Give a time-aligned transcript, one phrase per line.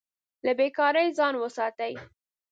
[0.45, 1.93] له بې کارۍ ځان وساتئ.